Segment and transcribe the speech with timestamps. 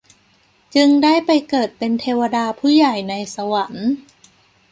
[0.75, 3.89] จึงได้ไปเกิดเป็นเทวดาผู้ใหญ่ในสวรรค์